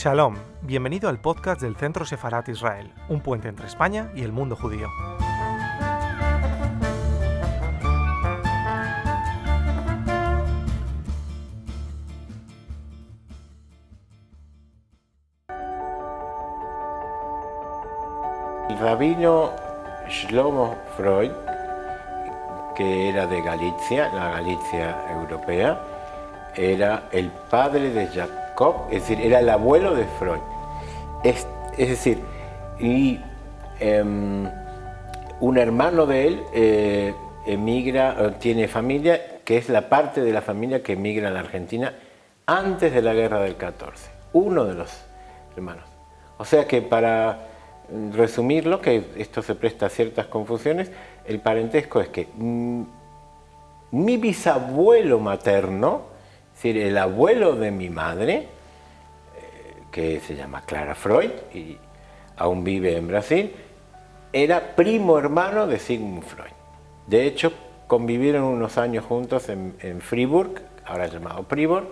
Shalom, 0.00 0.36
bienvenido 0.62 1.08
al 1.08 1.20
podcast 1.20 1.60
del 1.60 1.74
Centro 1.74 2.06
Sefarat 2.06 2.48
Israel, 2.48 2.92
un 3.08 3.20
puente 3.20 3.48
entre 3.48 3.66
España 3.66 4.12
y 4.14 4.22
el 4.22 4.30
mundo 4.30 4.54
judío. 4.54 4.86
El 18.70 18.78
rabino 18.78 19.50
Shlomo 20.08 20.76
Freud, 20.96 21.32
que 22.76 23.08
era 23.08 23.26
de 23.26 23.42
Galicia, 23.42 24.14
la 24.14 24.30
Galicia 24.30 25.10
europea, 25.10 25.76
era 26.54 27.08
el 27.10 27.32
padre 27.50 27.90
de 27.90 28.08
Es 28.90 29.02
decir, 29.02 29.20
era 29.20 29.38
el 29.38 29.48
abuelo 29.48 29.94
de 29.94 30.04
Freud. 30.18 30.40
Es, 31.22 31.46
es 31.76 31.88
decir, 31.88 32.18
y 32.80 33.20
em, 33.78 34.48
un 35.40 35.58
hermano 35.58 36.06
de 36.06 36.26
él 36.26 36.42
eh, 36.52 37.14
emigra, 37.46 38.16
eh, 38.18 38.34
tiene 38.40 38.66
familia, 38.66 39.40
que 39.44 39.58
es 39.58 39.68
la 39.68 39.88
parte 39.88 40.20
de 40.22 40.32
la 40.32 40.42
familia 40.42 40.82
que 40.82 40.94
emigra 40.94 41.28
a 41.28 41.30
la 41.30 41.40
Argentina 41.40 41.94
antes 42.46 42.92
de 42.92 43.02
la 43.02 43.14
guerra 43.14 43.40
del 43.40 43.56
14. 43.56 44.10
Uno 44.32 44.64
de 44.64 44.74
los 44.74 44.90
hermanos. 45.56 45.84
O 46.38 46.44
sea 46.44 46.66
que 46.66 46.82
para 46.82 47.46
resumirlo, 48.12 48.80
que 48.80 49.04
esto 49.16 49.42
se 49.42 49.54
presta 49.54 49.86
a 49.86 49.88
ciertas 49.88 50.26
confusiones, 50.26 50.90
el 51.26 51.40
parentesco 51.40 52.00
es 52.00 52.08
que 52.08 52.28
mm, 52.36 52.82
mi 53.92 54.16
bisabuelo 54.16 55.18
materno, 55.20 56.02
es 56.54 56.62
decir, 56.62 56.82
el 56.82 56.98
abuelo 56.98 57.54
de 57.54 57.70
mi 57.70 57.88
madre, 57.88 58.57
que 59.90 60.20
se 60.20 60.36
llama 60.36 60.62
Clara 60.62 60.94
Freud 60.94 61.30
y 61.54 61.78
aún 62.36 62.64
vive 62.64 62.96
en 62.96 63.08
Brasil, 63.08 63.52
era 64.32 64.76
primo 64.76 65.18
hermano 65.18 65.66
de 65.66 65.78
Sigmund 65.78 66.22
Freud. 66.22 66.52
De 67.06 67.26
hecho, 67.26 67.52
convivieron 67.86 68.44
unos 68.44 68.78
años 68.78 69.04
juntos 69.04 69.48
en, 69.48 69.74
en 69.80 70.00
Fribourg, 70.00 70.60
ahora 70.84 71.06
llamado 71.06 71.44
Fribourg, 71.44 71.88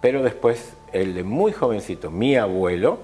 pero 0.00 0.22
después 0.22 0.74
el 0.92 1.14
de 1.14 1.24
muy 1.24 1.52
jovencito, 1.52 2.10
mi 2.10 2.36
abuelo, 2.36 3.00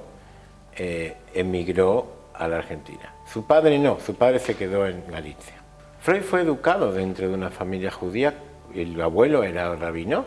eh, 0.77 1.17
emigró 1.35 2.07
a 2.35 2.49
la 2.49 2.59
Argentina. 2.59 3.15
Su 3.27 3.45
padre 3.45 3.79
no, 3.79 3.99
su 4.01 4.15
padre 4.15 4.39
se 4.39 4.57
quedó 4.57 4.87
en 4.87 5.05
Galicia. 5.11 5.55
Freud 6.01 6.23
fue 6.23 6.43
educado 6.43 6.93
dentro 6.93 7.29
de 7.29 7.35
una 7.35 7.51
familia 7.51 7.91
judía, 7.91 8.35
el 8.75 9.01
abuelo 9.01 9.43
era 9.43 9.75
rabino, 9.75 10.25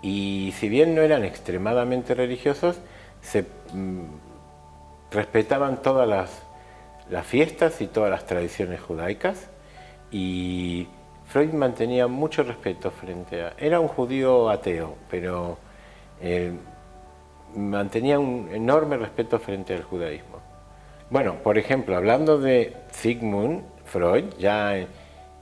y 0.00 0.54
si 0.56 0.68
bien 0.68 0.94
no 0.94 1.02
eran 1.02 1.24
extremadamente 1.24 2.14
religiosos, 2.14 2.78
se 3.22 3.44
mm, 3.72 4.04
respetaban 5.10 5.82
todas 5.82 6.08
las, 6.08 6.42
las 7.10 7.26
fiestas 7.26 7.80
y 7.80 7.86
todas 7.86 8.10
las 8.10 8.26
tradiciones 8.26 8.80
judaicas, 8.80 9.48
y 10.10 10.86
Freud 11.26 11.52
mantenía 11.52 12.06
mucho 12.06 12.42
respeto 12.42 12.90
frente 12.90 13.42
a... 13.42 13.52
Era 13.58 13.80
un 13.80 13.88
judío 13.88 14.48
ateo, 14.48 14.94
pero 15.10 15.58
eh, 16.22 16.52
mantenía 17.54 18.18
un 18.18 18.48
enorme 18.52 18.96
respeto 18.96 19.38
frente 19.38 19.74
al 19.74 19.82
judaísmo. 19.82 20.38
Bueno, 21.10 21.36
por 21.42 21.58
ejemplo, 21.58 21.96
hablando 21.96 22.38
de 22.38 22.76
Sigmund 22.92 23.62
Freud, 23.84 24.24
ya 24.38 24.76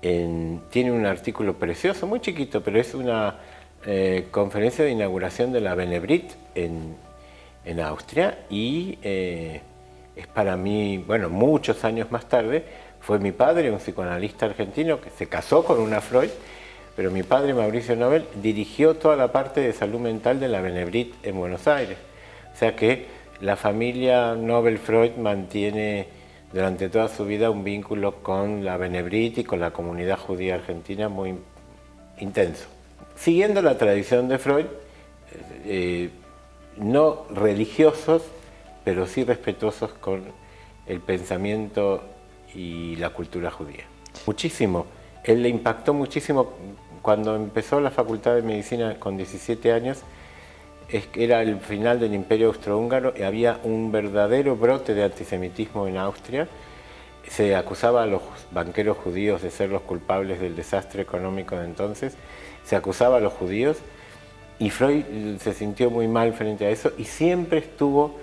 en- 0.03 0.63
tiene 0.71 0.93
un 0.93 1.07
artículo 1.07 1.55
precioso, 1.55 2.07
muy 2.07 2.21
chiquito, 2.21 2.63
pero 2.63 2.79
es 2.81 2.95
una 2.95 3.37
eh, 3.85 4.29
conferencia 4.31 4.85
de 4.85 4.91
inauguración 4.91 5.53
de 5.53 5.61
la 5.61 5.75
Benebrit 5.75 6.33
en, 6.55 6.97
en 7.67 7.81
Austria 7.81 8.39
y 8.49 8.99
eh, 9.03 9.61
es 10.15 10.27
para 10.29 10.57
mí, 10.57 11.05
bueno, 11.07 11.29
muchos 11.29 11.85
años 11.85 12.11
más 12.11 12.27
tarde, 12.27 12.65
fue 13.01 13.19
mi 13.19 13.33
padre, 13.33 13.71
un 13.71 13.79
psicoanalista 13.79 14.47
argentino 14.47 15.01
que 15.01 15.11
se 15.11 15.29
casó 15.29 15.65
con 15.65 15.79
una 15.81 16.01
Freud, 16.01 16.31
pero 16.97 17.11
mi 17.11 17.23
padre, 17.23 17.53
Mauricio 17.53 17.95
Nobel, 17.95 18.25
dirigió 18.43 18.95
toda 18.95 19.17
la 19.17 19.31
parte 19.31 19.61
de 19.61 19.73
salud 19.75 20.01
mental 20.01 20.41
de 20.41 20.49
la 20.49 20.63
Benebrit 20.63 21.15
en 21.23 21.37
Buenos 21.37 21.69
Aires. 21.69 21.99
O 22.55 22.57
sea 22.57 22.75
que 22.75 23.07
la 23.41 23.57
familia 23.57 24.35
Nobel-Freud 24.35 25.17
mantiene 25.17 26.09
durante 26.53 26.89
toda 26.89 27.09
su 27.09 27.27
vida 27.27 27.51
un 27.51 27.65
vínculo 27.65 28.23
con 28.23 28.65
la 28.65 28.79
Benebrit 28.79 29.39
y 29.39 29.45
con 29.45 29.61
la 29.61 29.73
comunidad 29.73 30.19
judía 30.19 30.55
argentina 30.55 31.11
muy 31.11 31.35
intenso. 32.19 32.67
Siguiendo 33.15 33.61
la 33.61 33.77
tradición 33.77 34.29
de 34.29 34.39
Freud, 34.39 34.67
eh, 35.67 36.09
no 36.77 37.27
religiosos, 37.31 38.23
pero 38.85 39.07
sí 39.07 39.25
respetuosos 39.25 39.93
con 39.93 40.25
el 40.87 41.01
pensamiento 41.01 42.03
y 42.55 42.97
la 42.97 43.11
cultura 43.11 43.51
judía. 43.51 43.85
Muchísimo. 44.27 44.87
Él 45.25 45.43
le 45.43 45.49
impactó 45.49 45.93
muchísimo 45.93 46.53
cuando 47.03 47.37
empezó 47.37 47.81
la 47.81 47.91
Facultad 47.91 48.35
de 48.35 48.43
Medicina 48.43 48.97
con 48.99 49.17
17 49.17 49.73
años. 49.73 50.03
Era 51.15 51.43
el 51.43 51.59
final 51.61 51.99
del 51.99 52.15
Imperio 52.15 52.49
Austrohúngaro 52.49 53.13
y 53.17 53.23
había 53.23 53.59
un 53.65 53.91
verdadero 53.91 54.57
brote 54.57 54.95
de 54.95 55.03
antisemitismo 55.05 55.89
en 55.89 55.97
Austria. 55.97 56.49
Se 57.29 57.57
acusaba 57.57 58.05
a 58.05 58.07
los 58.07 58.23
banqueros 58.53 58.97
judíos 58.97 59.43
de 59.43 59.51
ser 59.51 59.71
los 59.71 59.83
culpables 59.83 60.41
del 60.41 60.55
desastre 60.55 61.03
económico 61.03 61.57
de 61.57 61.65
entonces. 61.65 62.17
Se 62.65 62.77
acusaba 62.77 63.17
a 63.17 63.21
los 63.21 63.33
judíos 63.33 63.79
y 64.59 64.71
Freud 64.71 65.05
se 65.39 65.53
sintió 65.53 65.91
muy 65.91 66.09
mal 66.09 66.33
frente 66.33 66.67
a 66.67 66.71
eso 66.71 66.93
y 66.97 67.05
siempre 67.05 67.59
estuvo 67.59 68.17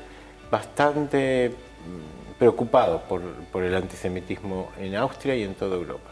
bastante 0.49 1.49
mm, 1.49 2.39
preocupado 2.39 3.01
por, 3.01 3.63
el 3.63 3.75
antisemitismo 3.75 4.69
en 4.79 4.95
Austria 4.95 5.35
y 5.35 5.43
en 5.43 5.53
toda 5.55 5.75
Europa. 5.75 6.09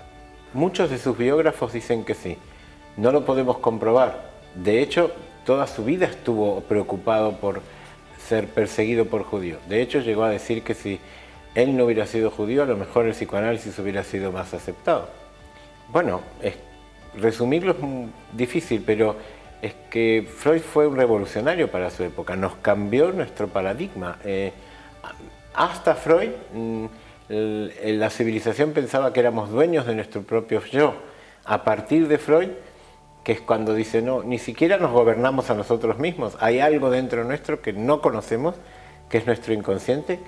Muchos 0.53 0.89
de 0.89 0.97
sus 0.97 1.17
biógrafos 1.17 1.73
dicen 1.73 2.03
que 2.03 2.13
sí. 2.13 2.37
No 2.97 3.11
lo 3.11 3.25
podemos 3.25 3.57
comprobar. 3.59 4.31
De 4.55 4.81
hecho, 4.81 5.11
toda 5.45 5.65
su 5.65 5.85
vida 5.85 6.05
estuvo 6.05 6.61
preocupado 6.61 7.37
por 7.37 7.61
ser 8.27 8.47
perseguido 8.47 9.05
por 9.05 9.23
judíos. 9.23 9.59
De 9.69 9.81
hecho, 9.81 9.99
llegó 9.99 10.23
a 10.23 10.29
decir 10.29 10.63
que 10.63 10.73
si 10.73 10.99
él 11.55 11.75
no 11.75 11.85
hubiera 11.85 12.05
sido 12.05 12.31
judío, 12.31 12.63
a 12.63 12.65
lo 12.65 12.77
mejor 12.77 13.05
el 13.05 13.13
psicoanálisis 13.13 13.77
hubiera 13.79 14.03
sido 14.03 14.31
más 14.31 14.53
aceptado. 14.53 15.09
Bueno, 15.91 16.21
es- 16.41 16.55
resumirlo 17.15 17.71
es 17.71 17.77
difícil, 18.37 18.83
pero 18.85 19.15
es 19.61 19.73
que 19.89 20.27
Freud 20.27 20.61
fue 20.61 20.87
un 20.87 20.95
revolucionario 20.95 21.69
para 21.69 21.89
su 21.89 22.03
época, 22.03 22.35
nos 22.35 22.55
cambió 22.55 23.11
nuestro 23.11 23.47
paradigma. 23.47 24.17
Eh, 24.23 24.51
hasta 25.53 25.95
Freud, 25.95 26.31
mm, 26.53 26.85
la 27.29 28.09
civilización 28.09 28.71
pensaba 28.71 29.13
que 29.13 29.19
éramos 29.19 29.49
dueños 29.49 29.85
de 29.85 29.95
nuestro 29.95 30.21
propio 30.23 30.61
yo. 30.65 30.95
A 31.45 31.63
partir 31.63 32.07
de 32.07 32.17
Freud, 32.17 32.49
que 33.23 33.33
es 33.33 33.41
cuando 33.41 33.73
dice, 33.73 34.01
no, 34.01 34.23
ni 34.23 34.39
siquiera 34.39 34.77
nos 34.77 34.91
gobernamos 34.91 35.49
a 35.49 35.53
nosotros 35.53 35.99
mismos, 35.99 36.35
hay 36.39 36.59
algo 36.59 36.89
dentro 36.89 37.23
nuestro 37.23 37.61
que 37.61 37.73
no 37.73 38.01
conocemos, 38.01 38.55
que 39.09 39.17
es 39.17 39.27
nuestro 39.27 39.53
inconsciente, 39.53 40.19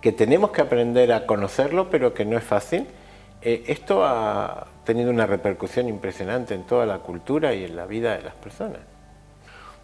que 0.00 0.12
tenemos 0.12 0.50
que 0.50 0.62
aprender 0.62 1.12
a 1.12 1.26
conocerlo, 1.26 1.90
pero 1.90 2.14
que 2.14 2.24
no 2.24 2.38
es 2.38 2.44
fácil. 2.44 2.86
Eh, 3.48 3.64
esto 3.66 4.04
ha 4.04 4.66
tenido 4.84 5.08
una 5.08 5.24
repercusión 5.24 5.88
impresionante 5.88 6.52
en 6.52 6.64
toda 6.64 6.84
la 6.84 6.98
cultura 6.98 7.54
y 7.54 7.64
en 7.64 7.76
la 7.76 7.86
vida 7.86 8.14
de 8.14 8.20
las 8.20 8.34
personas. 8.34 8.80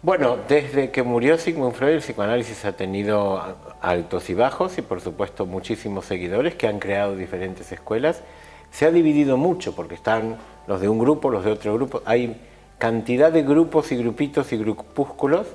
Bueno, 0.03 0.37
desde 0.47 0.91
que 0.91 1.01
murió 1.01 1.35
Sigmund 1.39 1.73
Freud, 1.73 1.93
el 1.93 2.01
psicoanálisis 2.01 2.63
ha 2.65 2.73
tenido 2.73 3.41
altos 3.81 4.29
y 4.29 4.35
bajos 4.35 4.77
y 4.77 4.83
por 4.83 5.01
supuesto 5.01 5.47
muchísimos 5.47 6.05
seguidores 6.05 6.53
que 6.53 6.67
han 6.67 6.77
creado 6.77 7.15
diferentes 7.15 7.71
escuelas. 7.71 8.21
Se 8.69 8.85
ha 8.85 8.91
dividido 8.91 9.35
mucho 9.35 9.73
porque 9.75 9.95
están 9.95 10.37
los 10.67 10.79
de 10.79 10.87
un 10.87 10.99
grupo, 10.99 11.31
los 11.31 11.43
de 11.43 11.49
otro 11.49 11.73
grupo. 11.73 12.03
Hay 12.05 12.39
cantidad 12.77 13.31
de 13.31 13.41
grupos 13.41 13.91
y 13.91 13.97
grupitos 13.97 14.53
y 14.53 14.57
grupúsculos. 14.57 15.47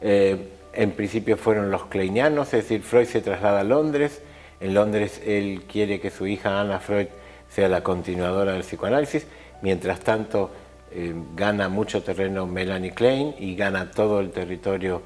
Eh, 0.00 0.52
en 0.74 0.92
principio 0.92 1.36
fueron 1.36 1.72
los 1.72 1.86
kleinianos, 1.86 2.54
es 2.54 2.62
decir, 2.62 2.82
Freud 2.82 3.06
se 3.06 3.20
traslada 3.20 3.62
a 3.62 3.64
Londres. 3.64 4.22
En 4.60 4.74
Londres 4.74 5.20
él 5.26 5.64
quiere 5.68 5.98
que 5.98 6.10
su 6.10 6.24
hija 6.28 6.60
Anna 6.60 6.78
Freud 6.78 7.08
sea 7.48 7.68
la 7.68 7.82
continuadora 7.82 8.52
del 8.52 8.62
psicoanálisis. 8.62 9.26
Mientras 9.62 10.00
tanto, 10.00 10.50
eh, 10.90 11.14
gana 11.34 11.68
mucho 11.68 12.02
terreno 12.02 12.46
Melanie 12.46 12.92
Klein 12.92 13.34
y 13.38 13.54
gana 13.56 13.90
todo 13.90 14.20
el 14.20 14.30
territorio 14.30 15.02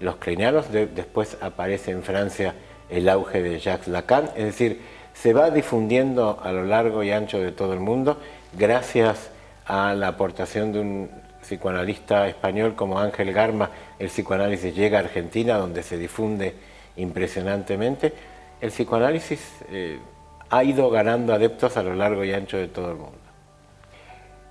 los 0.00 0.16
kleinianos. 0.16 0.72
De- 0.72 0.86
después 0.86 1.36
aparece 1.40 1.90
en 1.90 2.02
Francia 2.02 2.54
el 2.88 3.08
auge 3.08 3.42
de 3.42 3.58
Jacques 3.58 3.88
Lacan. 3.88 4.30
Es 4.36 4.44
decir, 4.44 4.80
se 5.14 5.32
va 5.32 5.50
difundiendo 5.50 6.40
a 6.42 6.52
lo 6.52 6.64
largo 6.64 7.02
y 7.02 7.10
ancho 7.10 7.38
de 7.38 7.52
todo 7.52 7.74
el 7.74 7.80
mundo 7.80 8.18
gracias 8.56 9.30
a 9.66 9.94
la 9.94 10.08
aportación 10.08 10.72
de 10.72 10.80
un 10.80 11.10
psicoanalista 11.42 12.26
español 12.28 12.74
como 12.74 12.98
Ángel 12.98 13.32
Garma. 13.32 13.70
El 13.98 14.08
psicoanálisis 14.08 14.74
llega 14.74 14.98
a 14.98 15.02
Argentina 15.02 15.56
donde 15.58 15.82
se 15.82 15.98
difunde 15.98 16.54
impresionantemente. 16.96 18.12
El 18.60 18.70
psicoanálisis 18.70 19.40
eh, 19.70 19.98
ha 20.50 20.64
ido 20.64 20.90
ganando 20.90 21.32
adeptos 21.32 21.76
a 21.76 21.82
lo 21.82 21.94
largo 21.94 22.24
y 22.24 22.32
ancho 22.32 22.56
de 22.56 22.68
todo 22.68 22.90
el 22.90 22.96
mundo. 22.96 23.18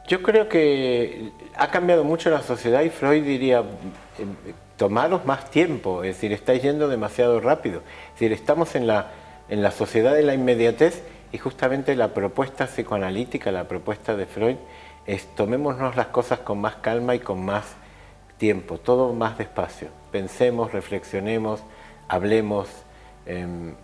Yo 0.07 0.23
creo 0.23 0.49
que 0.49 1.31
ha 1.55 1.69
cambiado 1.69 2.03
mucho 2.03 2.31
la 2.31 2.41
sociedad 2.41 2.81
y 2.81 2.89
Freud 2.89 3.23
diría, 3.23 3.59
eh, 3.59 4.53
tomaros 4.75 5.25
más 5.25 5.51
tiempo, 5.51 6.03
es 6.03 6.15
decir, 6.15 6.31
estáis 6.31 6.63
yendo 6.63 6.87
demasiado 6.87 7.39
rápido. 7.41 7.83
Es 8.19 8.31
estamos 8.31 8.75
en 8.75 8.87
la, 8.87 9.11
en 9.49 9.61
la 9.61 9.71
sociedad 9.71 10.15
de 10.15 10.23
la 10.23 10.33
inmediatez 10.33 11.03
y 11.31 11.37
justamente 11.37 11.95
la 11.95 12.13
propuesta 12.13 12.65
psicoanalítica, 12.65 13.51
la 13.51 13.67
propuesta 13.67 14.15
de 14.15 14.25
Freud, 14.25 14.55
es 15.05 15.27
tomémonos 15.35 15.95
las 15.95 16.07
cosas 16.07 16.39
con 16.39 16.59
más 16.59 16.77
calma 16.77 17.13
y 17.13 17.19
con 17.19 17.43
más 17.43 17.65
tiempo, 18.37 18.77
todo 18.77 19.13
más 19.13 19.37
despacio. 19.37 19.89
Pensemos, 20.11 20.71
reflexionemos, 20.71 21.61
hablemos, 22.07 22.69
em, 23.25 23.75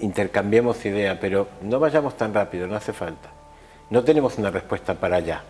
intercambiemos 0.00 0.84
ideas, 0.84 1.18
pero 1.20 1.48
no 1.62 1.78
vayamos 1.80 2.16
tan 2.16 2.34
rápido, 2.34 2.66
no 2.66 2.76
hace 2.76 2.92
falta. 2.92 3.30
No 3.90 4.04
tenemos 4.04 4.38
una 4.38 4.50
respuesta 4.50 4.94
para 4.94 5.16
allá. 5.16 5.42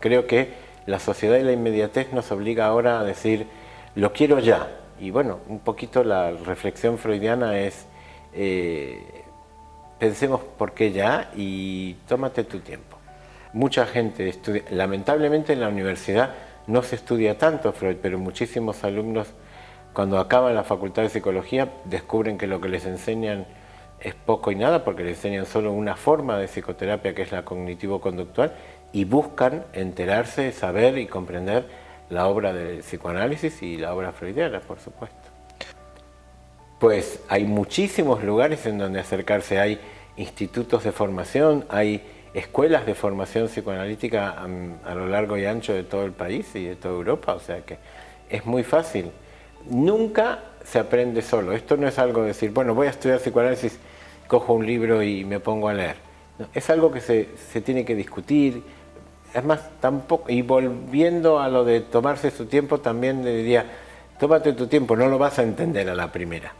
Creo 0.00 0.26
que 0.26 0.54
la 0.86 0.98
sociedad 0.98 1.36
de 1.36 1.44
la 1.44 1.52
inmediatez 1.52 2.12
nos 2.12 2.30
obliga 2.32 2.66
ahora 2.66 3.00
a 3.00 3.04
decir, 3.04 3.46
lo 3.94 4.12
quiero 4.12 4.38
ya. 4.38 4.68
Y 5.00 5.10
bueno, 5.10 5.38
un 5.48 5.60
poquito 5.60 6.02
la 6.02 6.30
reflexión 6.30 6.98
freudiana 6.98 7.58
es, 7.58 7.86
eh, 8.32 9.02
pensemos 9.98 10.40
por 10.56 10.72
qué 10.72 10.92
ya 10.92 11.30
y 11.36 11.94
tómate 12.08 12.44
tu 12.44 12.60
tiempo. 12.60 12.96
Mucha 13.52 13.86
gente 13.86 14.28
estudia, 14.28 14.62
lamentablemente 14.70 15.52
en 15.52 15.60
la 15.60 15.68
universidad 15.68 16.34
no 16.66 16.82
se 16.82 16.96
estudia 16.96 17.38
tanto 17.38 17.72
Freud, 17.72 17.96
pero 18.00 18.18
muchísimos 18.18 18.84
alumnos 18.84 19.28
cuando 19.92 20.18
acaban 20.18 20.54
la 20.54 20.64
facultad 20.64 21.02
de 21.02 21.08
psicología 21.08 21.72
descubren 21.84 22.38
que 22.38 22.46
lo 22.46 22.60
que 22.60 22.68
les 22.68 22.86
enseñan 22.86 23.46
es 24.00 24.14
poco 24.14 24.52
y 24.52 24.54
nada 24.54 24.84
porque 24.84 25.02
les 25.02 25.16
enseñan 25.16 25.46
solo 25.46 25.72
una 25.72 25.96
forma 25.96 26.38
de 26.38 26.46
psicoterapia 26.46 27.14
que 27.14 27.22
es 27.22 27.32
la 27.32 27.44
cognitivo-conductual 27.44 28.52
y 28.92 29.04
buscan 29.04 29.64
enterarse, 29.72 30.52
saber 30.52 30.98
y 30.98 31.06
comprender 31.06 31.66
la 32.10 32.26
obra 32.26 32.52
del 32.52 32.80
psicoanálisis 32.80 33.62
y 33.62 33.76
la 33.76 33.94
obra 33.94 34.12
freudiana, 34.12 34.60
por 34.60 34.80
supuesto. 34.80 35.16
Pues 36.78 37.20
hay 37.28 37.44
muchísimos 37.44 38.22
lugares 38.22 38.64
en 38.66 38.78
donde 38.78 39.00
acercarse, 39.00 39.58
hay 39.58 39.80
institutos 40.16 40.84
de 40.84 40.92
formación, 40.92 41.66
hay 41.68 42.02
escuelas 42.34 42.86
de 42.86 42.94
formación 42.94 43.48
psicoanalítica 43.48 44.36
a, 44.84 44.94
lo 44.94 45.08
largo 45.08 45.36
y 45.36 45.44
ancho 45.44 45.72
de 45.72 45.82
todo 45.82 46.04
el 46.04 46.12
país 46.12 46.54
y 46.54 46.64
de 46.64 46.76
toda 46.76 46.94
Europa, 46.94 47.34
o 47.34 47.40
sea 47.40 47.60
que 47.62 47.78
es 48.30 48.46
muy 48.46 48.62
fácil. 48.62 49.10
Nunca 49.66 50.40
se 50.64 50.78
aprende 50.78 51.22
solo, 51.22 51.52
esto 51.52 51.76
no 51.76 51.88
es 51.88 51.98
algo 51.98 52.22
de 52.22 52.28
decir, 52.28 52.50
bueno, 52.50 52.74
voy 52.74 52.86
a 52.86 52.90
estudiar 52.90 53.18
psicoanálisis, 53.18 53.78
cojo 54.26 54.52
un 54.52 54.66
libro 54.66 55.02
y 55.02 55.24
me 55.24 55.40
pongo 55.40 55.68
a 55.68 55.74
leer. 55.74 55.96
es 56.54 56.70
algo 56.70 56.92
que 56.92 57.00
se, 57.00 57.28
se 57.52 57.60
tiene 57.60 57.84
que 57.84 57.94
discutir, 57.94 58.62
es 59.34 59.44
más, 59.44 59.60
tampoco, 59.80 60.30
y 60.30 60.42
volviendo 60.42 61.40
a 61.40 61.48
lo 61.48 61.64
de 61.64 61.80
tomarse 61.80 62.30
su 62.30 62.46
tiempo, 62.46 62.78
también 62.78 63.24
le 63.24 63.36
diría, 63.36 63.66
tómate 64.18 64.52
tu 64.52 64.66
tiempo, 64.66 64.96
no 64.96 65.08
lo 65.08 65.18
vas 65.18 65.38
a 65.38 65.42
entender 65.42 65.88
a 65.88 65.94
la 65.94 66.12
primera. 66.12 66.52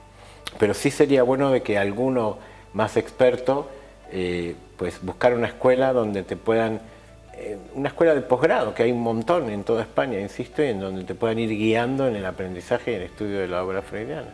Pero 0.59 0.75
sí 0.75 0.91
sería 0.91 1.23
bueno 1.23 1.51
de 1.51 1.63
que 1.63 1.79
alguno 1.79 2.39
más 2.73 2.97
experto, 2.97 3.69
eh, 4.11 4.55
pues 4.77 5.03
buscar 5.03 5.35
una 5.35 5.49
escuela 5.49 5.93
donde 5.93 6.23
te 6.23 6.37
puedan, 6.37 6.81
una 7.75 7.89
escuela 7.89 8.15
de 8.15 8.23
posgrado, 8.23 8.75
que 8.75 8.83
hay 8.83 8.93
un 8.93 9.03
montón 9.03 9.51
en 9.51 9.65
toda 9.65 9.83
España, 9.83 10.19
insisto, 10.21 10.63
y 10.63 10.67
en 10.67 10.81
donde 10.81 11.05
te 11.05 11.15
puedan 11.15 11.39
ir 11.39 11.51
guiando 11.51 12.07
en 12.07 12.17
el 12.17 12.27
aprendizaje 12.27 12.93
y 12.93 12.95
el 12.97 13.03
estudio 13.03 13.41
de 13.41 13.49
la 13.49 13.63
obra 13.65 13.83
freudiana. 13.83 14.29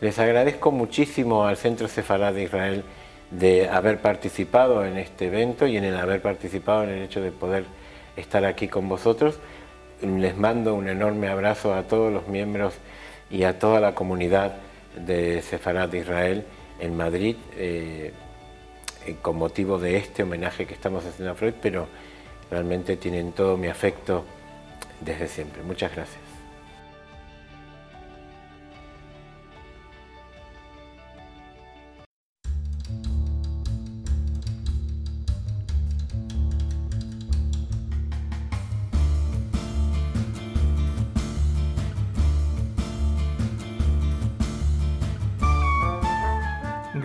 Les 0.00 0.18
agradezco 0.18 0.72
muchísimo 0.72 1.46
al 1.46 1.56
Centro 1.56 1.88
Sefarad 1.88 2.34
de 2.34 2.42
Israel 2.42 2.84
de 3.30 3.68
haber 3.68 4.00
participado 4.00 4.84
en 4.84 4.98
este 4.98 5.26
evento 5.26 5.66
y 5.66 5.76
en 5.76 5.84
el 5.84 5.96
haber 5.96 6.20
participado 6.20 6.84
en 6.84 6.90
el 6.90 7.02
hecho 7.02 7.20
de 7.20 7.32
poder 7.32 7.64
estar 8.16 8.44
aquí 8.44 8.68
con 8.68 8.88
vosotros. 8.88 9.38
Les 10.02 10.36
mando 10.36 10.74
un 10.74 10.88
enorme 10.88 11.28
abrazo 11.28 11.74
a 11.74 11.84
todos 11.84 12.12
los 12.12 12.28
miembros 12.28 12.74
y 13.30 13.44
a 13.44 13.58
toda 13.58 13.80
la 13.80 13.94
comunidad 13.94 14.56
de 14.96 15.42
Sefarad 15.42 15.88
de 15.88 15.98
Israel 15.98 16.44
en 16.78 16.96
Madrid 16.96 17.36
eh, 17.56 18.12
con 19.22 19.36
motivo 19.36 19.78
de 19.78 19.96
este 19.96 20.22
homenaje 20.24 20.66
que 20.66 20.74
estamos 20.74 21.04
haciendo 21.04 21.32
a 21.32 21.34
Freud, 21.34 21.54
pero 21.62 21.86
realmente 22.50 22.96
tienen 22.96 23.32
todo 23.32 23.56
mi 23.56 23.68
afecto 23.68 24.24
desde 25.00 25.28
siempre. 25.28 25.62
Muchas 25.62 25.94
gracias. 25.94 26.25